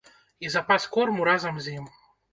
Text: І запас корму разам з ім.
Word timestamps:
І 0.47 0.49
запас 0.53 0.87
корму 0.95 1.29
разам 1.31 1.61
з 1.67 1.77
ім. 1.81 1.85